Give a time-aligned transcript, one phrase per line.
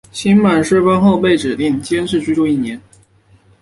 [0.11, 2.81] 刑满释放后被指定监视居住一年。